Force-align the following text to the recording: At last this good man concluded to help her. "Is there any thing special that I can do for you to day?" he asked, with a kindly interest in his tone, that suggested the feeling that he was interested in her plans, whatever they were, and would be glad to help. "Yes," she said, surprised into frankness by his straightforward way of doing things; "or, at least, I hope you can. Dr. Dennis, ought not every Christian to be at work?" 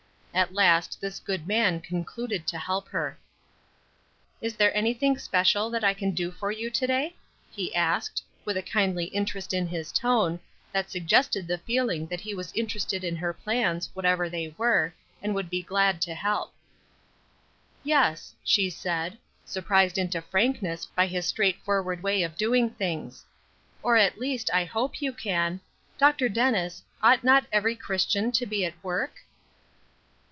At 0.33 0.53
last 0.53 1.01
this 1.01 1.19
good 1.19 1.45
man 1.45 1.81
concluded 1.81 2.47
to 2.47 2.57
help 2.57 2.87
her. 2.87 3.19
"Is 4.39 4.55
there 4.55 4.75
any 4.75 4.93
thing 4.93 5.17
special 5.17 5.69
that 5.69 5.83
I 5.83 5.93
can 5.93 6.11
do 6.11 6.31
for 6.31 6.53
you 6.53 6.69
to 6.71 6.87
day?" 6.87 7.17
he 7.51 7.75
asked, 7.75 8.23
with 8.45 8.55
a 8.55 8.61
kindly 8.63 9.05
interest 9.07 9.53
in 9.53 9.67
his 9.67 9.91
tone, 9.91 10.39
that 10.71 10.89
suggested 10.89 11.47
the 11.47 11.57
feeling 11.57 12.07
that 12.07 12.21
he 12.21 12.33
was 12.33 12.53
interested 12.53 13.03
in 13.03 13.17
her 13.17 13.33
plans, 13.33 13.89
whatever 13.93 14.29
they 14.29 14.55
were, 14.57 14.93
and 15.21 15.35
would 15.35 15.49
be 15.49 15.61
glad 15.61 16.01
to 16.03 16.13
help. 16.15 16.53
"Yes," 17.83 18.33
she 18.41 18.69
said, 18.69 19.17
surprised 19.43 19.97
into 19.97 20.21
frankness 20.21 20.85
by 20.85 21.07
his 21.07 21.25
straightforward 21.27 22.01
way 22.01 22.23
of 22.23 22.37
doing 22.37 22.69
things; 22.69 23.25
"or, 23.83 23.97
at 23.97 24.17
least, 24.17 24.49
I 24.53 24.63
hope 24.63 25.01
you 25.01 25.11
can. 25.11 25.59
Dr. 25.97 26.29
Dennis, 26.29 26.83
ought 27.03 27.21
not 27.25 27.45
every 27.51 27.75
Christian 27.75 28.31
to 28.31 28.45
be 28.45 28.63
at 28.63 28.81
work?" 28.81 29.19